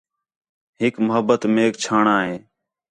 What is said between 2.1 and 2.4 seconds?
ہے